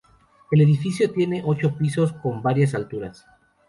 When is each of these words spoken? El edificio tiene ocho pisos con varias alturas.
El 0.49 0.61
edificio 0.61 1.11
tiene 1.11 1.43
ocho 1.45 1.77
pisos 1.77 2.11
con 2.13 2.41
varias 2.41 2.73
alturas. 2.73 3.27